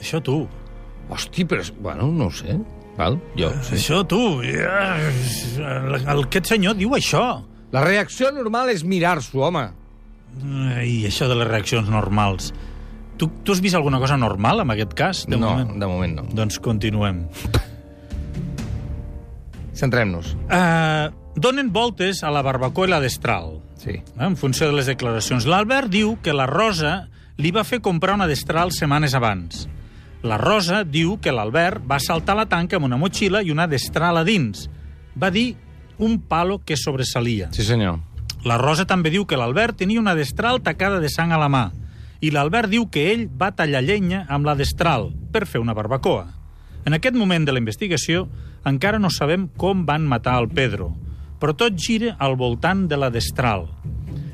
Això 0.01 0.21
tu. 0.25 0.43
Hosti, 1.09 1.47
però... 1.49 1.65
Bueno, 1.81 2.11
no 2.13 2.29
ho 2.29 2.35
sé. 2.35 2.59
Val? 2.99 3.17
Jo, 3.39 3.49
sí. 3.65 3.79
Això 3.79 4.03
tu. 4.09 4.21
Ja, 4.45 4.99
El, 5.01 5.97
el, 6.03 6.25
aquest 6.27 6.53
senyor 6.53 6.77
diu 6.77 6.93
això. 6.99 7.41
La 7.71 7.85
reacció 7.85 8.33
normal 8.35 8.73
és 8.73 8.83
mirar-s'ho, 8.83 9.45
home. 9.47 9.69
I 10.83 11.05
això 11.09 11.29
de 11.31 11.37
les 11.39 11.49
reaccions 11.49 11.91
normals. 11.91 12.51
Tu, 13.21 13.29
tu 13.45 13.53
has 13.53 13.61
vist 13.63 13.77
alguna 13.77 14.01
cosa 14.01 14.17
normal 14.17 14.63
en 14.65 14.73
aquest 14.75 14.95
cas? 14.97 15.25
De 15.29 15.37
no, 15.37 15.53
moment? 15.53 15.75
de 15.79 15.89
moment 15.91 16.17
no. 16.21 16.27
Doncs 16.35 16.59
continuem. 16.63 17.25
Centrem-nos. 19.81 20.35
Uh, 20.49 21.11
donen 21.37 21.71
voltes 21.73 22.25
a 22.25 22.31
la 22.33 22.43
barbacoa 22.43 22.89
i 22.89 22.95
la 22.95 23.01
destral. 23.03 23.59
Sí. 23.81 23.97
eh, 23.97 24.05
en 24.19 24.37
funció 24.37 24.69
de 24.69 24.77
les 24.77 24.91
declaracions. 24.91 25.47
L'Albert 25.49 25.89
diu 25.93 26.17
que 26.25 26.35
la 26.37 26.49
Rosa 26.51 27.09
li 27.41 27.53
va 27.55 27.65
fer 27.65 27.81
comprar 27.81 28.19
una 28.19 28.29
destral 28.29 28.75
setmanes 28.77 29.15
abans. 29.17 29.67
La 30.27 30.37
Rosa 30.37 30.83
diu 30.85 31.17
que 31.23 31.33
l'Albert 31.33 31.87
va 31.89 32.01
saltar 32.03 32.37
la 32.37 32.49
tanca 32.51 32.77
amb 32.77 32.91
una 32.91 32.99
motxilla 33.01 33.41
i 33.41 33.53
una 33.55 33.69
destral 33.71 34.21
a 34.21 34.25
dins. 34.27 34.67
Va 35.17 35.31
dir 35.33 35.55
un 36.01 36.19
palo 36.21 36.59
que 36.65 36.77
sobresalia. 36.77 37.51
Sí, 37.53 37.63
senyor. 37.65 38.01
La 38.45 38.57
Rosa 38.57 38.87
també 38.89 39.13
diu 39.13 39.27
que 39.29 39.37
l'Albert 39.37 39.77
tenia 39.83 40.01
una 40.01 40.17
destral 40.17 40.63
tacada 40.65 40.99
de 40.99 41.13
sang 41.13 41.33
a 41.37 41.39
la 41.41 41.51
mà 41.53 41.69
i 42.21 42.33
l'Albert 42.33 42.69
diu 42.73 42.87
que 42.93 43.07
ell 43.13 43.27
va 43.29 43.53
tallar 43.57 43.83
llenya 43.85 44.25
amb 44.29 44.49
la 44.49 44.57
destral 44.57 45.11
per 45.33 45.47
fer 45.49 45.61
una 45.61 45.77
barbacoa. 45.77 46.27
En 46.85 46.97
aquest 46.97 47.17
moment 47.17 47.45
de 47.45 47.53
la 47.53 47.61
investigació 47.61 48.27
encara 48.69 49.01
no 49.01 49.13
sabem 49.13 49.49
com 49.61 49.87
van 49.89 50.05
matar 50.09 50.39
el 50.41 50.49
Pedro, 50.49 50.91
però 51.41 51.55
tot 51.57 51.77
gira 51.81 52.17
al 52.19 52.37
voltant 52.37 52.87
de 52.89 52.97
la 53.01 53.09
destral. 53.13 53.67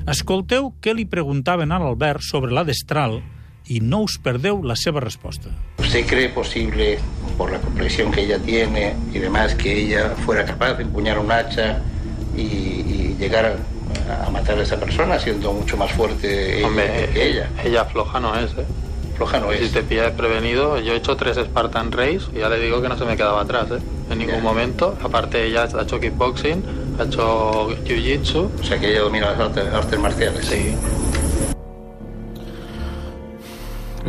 Escolteu 0.07 0.73
què 0.83 0.95
li 0.95 1.07
preguntaven 1.07 1.71
a 1.71 1.79
l'Albert 1.79 2.23
sobre 2.23 2.55
la 2.55 2.63
destral 2.67 3.21
i 3.69 3.79
no 3.81 3.99
us 4.03 4.17
perdeu 4.17 4.61
la 4.63 4.75
seva 4.75 4.99
resposta. 4.99 5.49
¿Usted 5.79 6.05
cree 6.05 6.29
posible, 6.29 6.99
por 7.37 7.51
la 7.51 7.59
complexión 7.59 8.11
que 8.11 8.21
ella 8.21 8.39
tiene 8.39 8.95
y 9.13 9.19
demás, 9.19 9.55
que 9.55 9.71
ella 9.73 10.11
fuera 10.25 10.45
capaz 10.45 10.73
de 10.75 10.83
empuñar 10.83 11.19
un 11.19 11.31
hacha 11.31 11.79
y, 12.35 12.41
y 12.41 13.15
llegar 13.19 13.57
a, 14.09 14.25
a 14.25 14.29
matar 14.29 14.57
a 14.59 14.63
esa 14.63 14.77
persona 14.79 15.19
siendo 15.19 15.51
mucho 15.53 15.75
más 15.77 15.91
fuerte 15.91 16.57
ella 16.59 16.67
Hombre, 16.67 17.09
que 17.13 17.29
ella? 17.29 17.49
ella 17.63 17.85
floja 17.85 18.19
no 18.19 18.35
es, 18.37 18.51
¿eh? 18.51 18.65
Floja 19.17 19.39
no 19.39 19.51
Si 19.51 19.63
es. 19.65 19.71
te 19.71 19.81
pilla 19.81 20.03
desprevenido, 20.03 20.79
yo 20.79 20.93
he 20.93 20.97
hecho 20.97 21.15
tres 21.17 21.37
Spartan 21.37 21.91
Race 21.91 22.21
y 22.35 22.39
ya 22.39 22.49
le 22.49 22.59
digo 22.59 22.81
que 22.81 22.87
no 22.89 22.97
se 22.97 23.03
me 23.05 23.17
quedaba 23.17 23.41
atrás, 23.41 23.67
¿eh? 23.71 23.79
En 24.11 24.19
ningún 24.19 24.35
Ya. 24.35 24.41
momento. 24.41 24.95
Aparte, 25.03 25.43
ella 25.45 25.63
ha 25.73 25.81
hecho 25.81 25.99
kickboxing, 25.99 26.63
ha 26.99 27.03
hecho 27.03 27.69
jiu-jitsu. 27.83 28.49
O 28.59 28.63
sea, 28.63 28.79
que 28.79 28.91
ella 28.91 29.01
domina 29.01 29.31
las 29.31 29.39
artes, 29.39 29.73
artes 29.73 29.99
marciales. 29.99 30.45
Sí. 30.45 30.75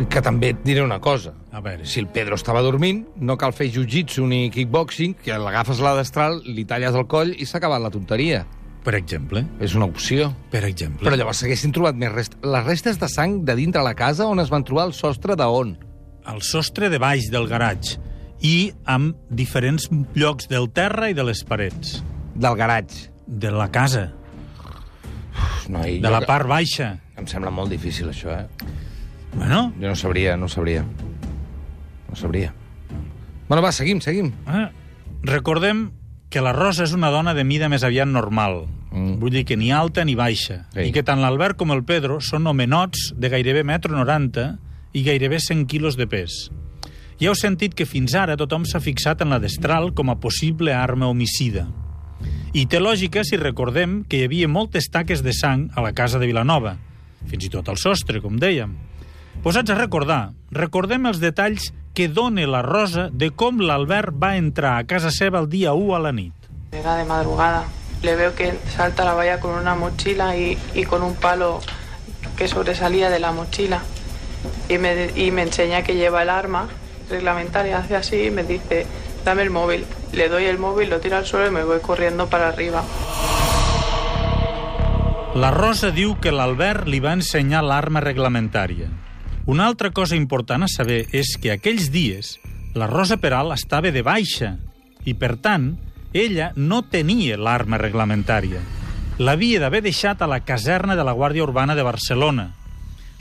Que 0.09 0.21
també 0.23 0.53
et 0.53 0.61
diré 0.63 0.81
una 0.83 0.99
cosa. 1.03 1.33
A 1.51 1.59
veure, 1.61 1.85
Si 1.85 1.99
el 1.99 2.07
Pedro 2.07 2.35
estava 2.35 2.61
dormint, 2.61 3.03
no 3.17 3.35
cal 3.37 3.51
fer 3.53 3.67
jiu-jitsu 3.73 4.25
ni 4.27 4.49
kickboxing, 4.53 5.15
que 5.23 5.35
l'agafes 5.37 5.81
la 5.83 5.95
destral, 5.97 6.39
li 6.45 6.63
talles 6.65 6.95
el 6.95 7.05
coll 7.07 7.33
i 7.37 7.45
s'ha 7.45 7.57
acabat 7.59 7.81
la 7.81 7.89
tonteria. 7.91 8.45
per 8.83 8.95
exemple, 8.95 9.43
És 9.59 9.75
una 9.75 9.85
opció. 9.85 10.33
per 10.49 10.63
exemple... 10.63 11.03
Però 11.05 11.15
llavors 11.17 11.37
s'haguessin 11.43 11.71
trobat 11.75 11.95
més 11.95 12.11
rest... 12.13 12.37
les 12.41 12.63
restes 12.65 12.97
de 12.97 13.07
sang 13.11 13.43
de 13.45 13.53
dintre 13.55 13.83
la 13.83 13.93
casa 13.93 14.25
on 14.25 14.39
es 14.39 14.49
van 14.49 14.63
trobar 14.63 14.85
el 14.87 14.93
sostre 14.93 15.35
de 15.35 15.43
on? 15.45 15.77
al 16.25 16.41
sostre 16.41 16.89
de 16.89 16.97
baix 16.97 17.29
del 17.29 17.47
garatge 17.47 17.97
i 18.41 18.71
amb 18.85 19.15
diferents 19.29 19.89
llocs 20.15 20.47
del 20.47 20.69
terra 20.71 21.09
i 21.09 21.13
de 21.13 21.23
les 21.23 21.43
parets. 21.43 22.03
Del 22.35 22.55
garatge. 22.55 23.09
De 23.27 23.51
la 23.51 23.67
casa, 23.69 24.13
Uf, 25.35 25.67
noi, 25.69 25.99
de 25.99 26.09
la 26.09 26.21
part 26.25 26.47
baixa. 26.47 26.99
Em 27.17 27.27
sembla 27.27 27.51
molt 27.51 27.69
difícil, 27.69 28.09
això, 28.09 28.29
eh? 28.31 28.47
Bueno, 29.35 29.73
Jo 29.79 29.87
no 29.87 29.95
sabria, 29.95 30.37
no 30.37 30.47
sabria. 30.49 30.85
No 32.09 32.15
sabria. 32.15 32.53
Bueno, 33.47 33.61
va, 33.61 33.71
seguim, 33.71 34.01
seguim. 34.01 34.31
eh, 34.47 34.69
recordem 35.23 35.91
que 36.29 36.41
la 36.41 36.53
Rosa 36.53 36.83
és 36.83 36.93
una 36.93 37.09
dona 37.09 37.33
de 37.33 37.43
mida 37.43 37.69
més 37.69 37.83
aviat 37.83 38.07
normal. 38.07 38.67
Mm. 38.91 39.17
Vull 39.21 39.33
dir 39.33 39.45
que 39.45 39.57
ni 39.57 39.71
alta 39.71 40.05
ni 40.05 40.15
baixa. 40.15 40.67
Sí. 40.73 40.89
I 40.89 40.91
que 40.93 41.03
tant 41.03 41.21
l'Albert 41.21 41.57
com 41.57 41.71
el 41.71 41.83
Pedro 41.83 42.19
són 42.21 42.47
homenots 42.47 43.13
de 43.17 43.29
gairebé 43.29 43.63
metro 43.63 43.95
90 43.97 44.57
i 44.93 45.03
gairebé 45.05 45.39
100 45.39 45.65
quilos 45.69 45.97
de 45.97 46.07
pes. 46.09 46.49
Ja 47.19 47.29
heu 47.29 47.35
sentit 47.35 47.73
que 47.75 47.85
fins 47.85 48.13
ara 48.15 48.37
tothom 48.37 48.65
s'ha 48.65 48.79
fixat 48.79 49.21
en 49.21 49.29
la 49.33 49.39
destral 49.39 49.91
com 49.93 50.09
a 50.09 50.19
possible 50.21 50.73
arma 50.73 51.09
homicida. 51.09 51.67
I 52.53 52.65
té 52.65 52.79
lògica 52.79 53.23
si 53.23 53.37
recordem 53.37 54.03
que 54.09 54.17
hi 54.21 54.25
havia 54.25 54.47
moltes 54.47 54.89
taques 54.89 55.21
de 55.21 55.33
sang 55.33 55.67
a 55.75 55.81
la 55.85 55.93
casa 55.93 56.17
de 56.19 56.25
Vilanova, 56.29 56.77
fins 57.29 57.45
i 57.45 57.49
tot 57.49 57.67
al 57.69 57.77
sostre, 57.77 58.21
com 58.21 58.39
dèiem. 58.39 58.71
Posats 59.39 59.71
a 59.71 59.75
recordar, 59.77 60.33
recordem 60.51 61.05
els 61.07 61.21
detalls 61.23 61.69
que 61.95 62.09
dona 62.11 62.43
la 62.43 62.59
Rosa 62.65 63.05
de 63.21 63.29
com 63.31 63.61
l'Albert 63.63 64.17
va 64.19 64.33
entrar 64.35 64.73
a 64.75 64.83
casa 64.83 65.13
seva 65.15 65.39
el 65.39 65.47
dia 65.47 65.71
1 65.71 65.95
a 65.95 65.99
la 66.03 66.11
nit. 66.11 66.49
Era 66.75 66.97
de 66.97 67.05
madrugada. 67.07 67.63
Le 68.03 68.17
veo 68.19 68.35
que 68.35 68.51
salta 68.75 69.05
la 69.05 69.13
valla 69.13 69.39
con 69.39 69.55
una 69.55 69.75
mochila 69.75 70.35
y, 70.35 70.57
y 70.75 70.83
con 70.83 71.03
un 71.03 71.15
palo 71.15 71.61
que 72.35 72.49
sobresalía 72.49 73.09
de 73.09 73.19
la 73.19 73.31
mochila. 73.31 73.81
Y 74.67 74.77
me, 74.77 75.11
y 75.15 75.31
me 75.31 75.43
enseña 75.43 75.83
que 75.83 75.95
lleva 75.95 76.21
el 76.21 76.29
arma 76.29 76.67
reglamentaria, 77.09 77.77
hace 77.77 77.95
así 77.95 78.23
y 78.23 78.31
me 78.31 78.43
dice, 78.43 78.85
dame 79.23 79.43
el 79.43 79.51
móvil. 79.51 79.85
Le 80.11 80.27
doy 80.27 80.45
el 80.45 80.59
móvil, 80.59 80.89
lo 80.89 80.99
tiro 80.99 81.15
al 81.15 81.25
suelo 81.25 81.47
y 81.47 81.51
me 81.51 81.63
voy 81.63 81.79
corriendo 81.79 82.27
para 82.27 82.49
arriba. 82.49 82.83
La 85.35 85.51
Rosa 85.51 85.91
diu 85.91 86.17
que 86.19 86.31
l'Albert 86.35 86.87
li 86.91 86.99
va 86.99 87.13
ensenyar 87.15 87.63
l'arma 87.63 88.01
reglamentària. 88.03 88.89
Una 89.49 89.65
altra 89.65 89.89
cosa 89.89 90.13
important 90.15 90.61
a 90.61 90.67
saber 90.69 91.07
és 91.09 91.31
que 91.41 91.49
aquells 91.49 91.87
dies 91.89 92.35
la 92.77 92.85
Rosa 92.85 93.15
Peral 93.17 93.49
estava 93.55 93.89
de 93.89 94.03
baixa 94.05 94.51
i, 95.09 95.15
per 95.17 95.39
tant, 95.41 95.71
ella 96.13 96.51
no 96.53 96.83
tenia 96.85 97.39
l'arma 97.41 97.79
reglamentària. 97.81 98.61
L'havia 99.17 99.57
d'haver 99.63 99.81
deixat 99.87 100.21
a 100.21 100.27
la 100.29 100.43
caserna 100.45 100.93
de 100.93 101.01
la 101.01 101.15
Guàrdia 101.17 101.47
Urbana 101.47 101.73
de 101.73 101.87
Barcelona. 101.87 102.45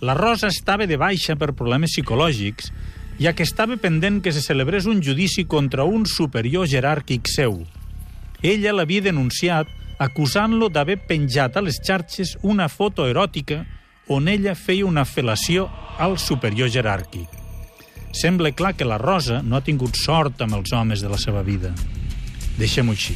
La 0.05 0.19
Rosa 0.19 0.53
estava 0.53 0.85
de 0.85 1.01
baixa 1.01 1.39
per 1.41 1.55
problemes 1.57 1.97
psicològics, 1.97 2.69
ja 3.17 3.33
que 3.33 3.49
estava 3.49 3.81
pendent 3.81 4.21
que 4.21 4.37
se 4.37 4.45
celebrés 4.45 4.85
un 4.85 5.01
judici 5.01 5.47
contra 5.49 5.89
un 5.89 6.05
superior 6.05 6.69
jeràrquic 6.69 7.33
seu. 7.33 7.63
Ella 8.45 8.77
l'havia 8.77 9.09
denunciat 9.09 9.73
acusant-lo 9.97 10.69
d'haver 10.69 11.01
penjat 11.09 11.57
a 11.57 11.65
les 11.65 11.81
xarxes 11.81 12.37
una 12.45 12.69
foto 12.69 13.09
eròtica 13.09 13.65
on 14.09 14.29
ella 14.29 14.55
feia 14.55 14.87
una 14.87 15.05
fel·lació 15.05 15.69
al 15.99 16.19
superior 16.19 16.71
jeràrquic. 16.73 17.29
Sembla 18.13 18.55
clar 18.57 18.75
que 18.75 18.89
la 18.89 18.99
Rosa 18.99 19.43
no 19.43 19.57
ha 19.59 19.65
tingut 19.65 19.97
sort 20.01 20.41
amb 20.43 20.57
els 20.57 20.73
homes 20.73 21.05
de 21.05 21.11
la 21.13 21.19
seva 21.21 21.43
vida. 21.45 21.75
Deixem-ho 22.59 22.97
així. 22.97 23.15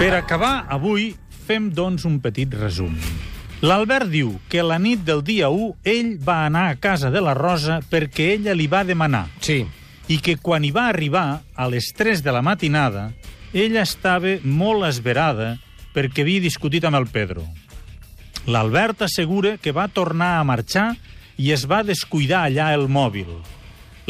Per 0.00 0.14
acabar, 0.16 0.64
avui 0.72 1.10
fem, 1.44 1.68
doncs, 1.76 2.06
un 2.08 2.22
petit 2.24 2.54
resum. 2.56 2.94
L'Albert 3.60 4.08
diu 4.08 4.30
que 4.48 4.62
la 4.64 4.78
nit 4.80 5.02
del 5.04 5.20
dia 5.20 5.50
1 5.52 5.74
ell 5.92 6.14
va 6.24 6.46
anar 6.46 6.70
a 6.70 6.78
casa 6.80 7.10
de 7.12 7.20
la 7.20 7.34
Rosa 7.36 7.82
perquè 7.84 8.30
ella 8.38 8.54
li 8.56 8.64
va 8.72 8.80
demanar 8.88 9.26
Sí. 9.44 9.66
I 10.10 10.18
que 10.18 10.36
quan 10.42 10.64
hi 10.66 10.72
va 10.74 10.88
arribar, 10.90 11.40
a 11.54 11.68
les 11.70 11.92
3 11.96 12.24
de 12.26 12.34
la 12.34 12.42
matinada, 12.42 13.10
ella 13.54 13.84
estava 13.86 14.36
molt 14.42 14.88
esverada 14.88 15.54
perquè 15.94 16.24
havia 16.24 16.42
discutit 16.42 16.84
amb 16.86 16.98
el 16.98 17.06
Pedro. 17.10 17.44
L'Albert 18.50 19.04
assegura 19.06 19.56
que 19.62 19.74
va 19.76 19.86
tornar 19.86 20.38
a 20.38 20.46
marxar 20.48 20.88
i 21.38 21.52
es 21.54 21.66
va 21.70 21.84
descuidar 21.86 22.46
allà 22.48 22.72
el 22.74 22.88
mòbil. 22.88 23.30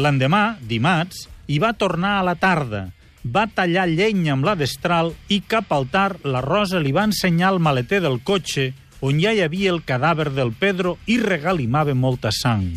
L'endemà, 0.00 0.56
dimarts, 0.60 1.26
hi 1.50 1.58
va 1.60 1.74
tornar 1.76 2.16
a 2.18 2.24
la 2.24 2.36
tarda 2.38 2.88
va 3.24 3.44
tallar 3.52 3.86
llenya 3.88 4.32
amb 4.32 4.46
la 4.48 4.54
destral 4.56 5.12
i 5.28 5.42
cap 5.44 5.72
al 5.76 5.88
tard 5.92 6.24
la 6.24 6.40
Rosa 6.40 6.80
li 6.80 6.92
va 6.96 7.04
ensenyar 7.08 7.52
el 7.52 7.60
maleter 7.60 8.00
del 8.00 8.20
cotxe 8.24 8.70
on 9.04 9.20
ja 9.20 9.32
hi 9.32 9.42
havia 9.44 9.72
el 9.72 9.82
cadàver 9.84 10.30
del 10.32 10.52
Pedro 10.56 10.96
i 11.06 11.18
regalimava 11.20 11.94
molta 11.94 12.32
sang. 12.32 12.72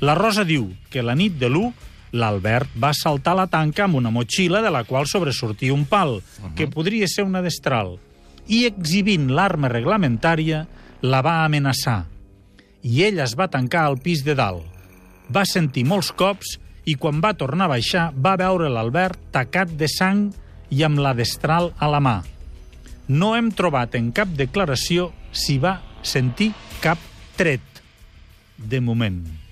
La 0.00 0.14
Rosa 0.14 0.44
diu 0.44 0.70
que 0.90 1.02
la 1.02 1.14
nit 1.14 1.36
de 1.38 1.50
l'1 1.50 1.89
l'Albert 2.12 2.72
va 2.76 2.92
saltar 2.96 3.36
la 3.38 3.46
tanca 3.50 3.84
amb 3.86 3.98
una 4.00 4.10
motxilla 4.10 4.60
de 4.62 4.70
la 4.70 4.84
qual 4.84 5.06
sobresortia 5.06 5.74
un 5.74 5.84
pal, 5.84 6.18
uh 6.18 6.22
-huh. 6.22 6.54
que 6.54 6.68
podria 6.68 7.06
ser 7.06 7.24
una 7.24 7.42
destral, 7.42 7.98
i 8.46 8.64
exhibint 8.66 9.30
l'arma 9.30 9.68
reglamentària 9.68 10.66
la 11.02 11.22
va 11.22 11.44
amenaçar. 11.44 12.06
I 12.82 13.02
ell 13.04 13.20
es 13.20 13.36
va 13.36 13.48
tancar 13.48 13.84
al 13.84 13.98
pis 13.98 14.24
de 14.24 14.34
dalt. 14.34 14.64
Va 15.30 15.44
sentir 15.44 15.84
molts 15.84 16.12
cops 16.12 16.58
i 16.84 16.94
quan 16.94 17.20
va 17.20 17.34
tornar 17.34 17.66
a 17.66 17.74
baixar 17.76 18.12
va 18.16 18.36
veure 18.36 18.68
l'Albert 18.68 19.18
tacat 19.30 19.68
de 19.68 19.88
sang 19.88 20.32
i 20.70 20.82
amb 20.82 20.98
la 20.98 21.14
destral 21.14 21.72
a 21.78 21.88
la 21.90 22.00
mà. 22.00 22.22
No 23.08 23.34
hem 23.36 23.50
trobat 23.50 23.94
en 23.94 24.12
cap 24.12 24.28
declaració 24.28 25.12
si 25.32 25.58
va 25.58 25.80
sentir 26.02 26.52
cap 26.80 26.98
tret. 27.36 27.60
De 28.56 28.80
moment. 28.80 29.49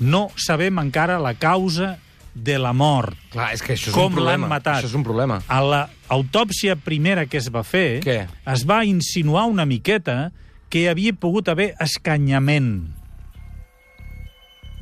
No 0.00 0.28
sabem 0.36 0.78
encara 0.78 1.18
la 1.18 1.34
causa 1.34 1.98
de 2.34 2.58
la 2.58 2.72
mort. 2.72 3.16
Clar, 3.32 3.52
és 3.54 3.62
que 3.62 3.72
això 3.74 3.88
és 3.90 3.94
Com 3.94 4.12
un 4.12 4.18
problema. 4.18 4.46
l'han 4.46 4.50
matat. 4.50 4.76
Això 4.82 4.86
és 4.92 4.94
un 4.94 5.02
problema. 5.02 5.40
A 5.48 5.58
l'autòpsia 5.64 6.76
primera 6.76 7.26
que 7.26 7.38
es 7.38 7.48
va 7.50 7.64
fer, 7.64 8.00
Què? 8.04 8.28
es 8.46 8.64
va 8.68 8.84
insinuar 8.84 9.46
una 9.50 9.66
miqueta 9.66 10.30
que 10.70 10.84
hi 10.84 10.86
havia 10.88 11.12
pogut 11.14 11.48
haver 11.48 11.74
escanyament. 11.80 12.94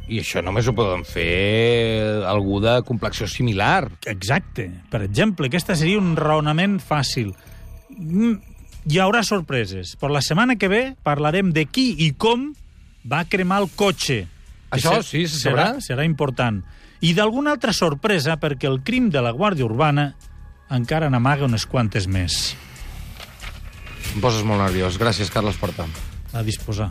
I 0.08 0.20
això 0.22 0.38
només 0.44 0.68
ho 0.70 0.74
poden 0.76 1.02
fer 1.08 2.22
algú 2.30 2.60
de 2.62 2.76
complexió 2.86 3.26
similar. 3.26 3.88
Exacte. 4.06 4.68
Per 4.90 5.00
exemple, 5.02 5.48
aquesta 5.48 5.74
seria 5.74 5.98
un 5.98 6.14
raonament 6.16 6.78
fàcil. 6.80 7.32
Mm, 7.96 8.36
Hi 8.86 9.00
haurà 9.02 9.24
sorpreses. 9.26 9.96
Per 9.98 10.12
la 10.14 10.20
setmana 10.22 10.54
que 10.54 10.68
ve 10.70 10.82
parlarem 11.02 11.48
de 11.50 11.64
qui 11.66 11.96
i 12.06 12.12
com 12.14 12.52
va 13.02 13.24
cremar 13.26 13.58
el 13.64 13.68
cotxe. 13.74 14.28
Això 14.70 14.96
ser- 15.00 15.04
sí, 15.04 15.26
se 15.28 15.48
serà, 15.48 15.76
serà 15.80 16.04
important. 16.04 16.62
I 17.00 17.12
d'alguna 17.14 17.52
altra 17.52 17.72
sorpresa, 17.72 18.38
perquè 18.40 18.66
el 18.66 18.82
crim 18.82 19.10
de 19.10 19.20
la 19.22 19.30
Guàrdia 19.32 19.64
Urbana 19.64 20.14
encara 20.70 21.10
n'amaga 21.10 21.44
unes 21.44 21.66
quantes 21.66 22.06
més. 22.08 22.56
Em 24.14 24.20
poses 24.20 24.42
molt 24.44 24.62
nerviós. 24.62 24.96
Gràcies, 24.98 25.30
Carles 25.30 25.56
Porta. 25.60 25.86
A 26.32 26.42
disposar. 26.42 26.90